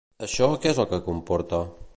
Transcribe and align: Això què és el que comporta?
Això 0.27 0.47
què 0.63 0.71
és 0.71 0.81
el 0.85 0.89
que 0.95 1.03
comporta? 1.11 1.65